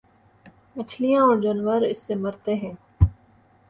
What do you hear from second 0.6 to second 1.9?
مچھلیاں اور جانور